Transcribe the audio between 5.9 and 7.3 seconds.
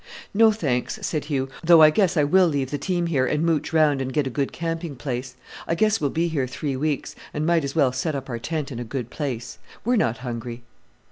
we'll be here three weeks,